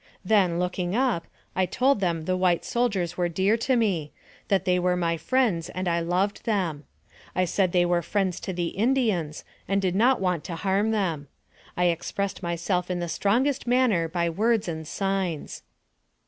[0.25, 4.11] Then, looking up, I told them the white soldiers were dear to me;
[4.47, 6.85] that they were my friends, and I loved them.
[7.35, 11.27] I said they were friends to the Indians, and did not want to harm them.
[11.77, 15.61] I expressed myself in the strongest manner by words and signs.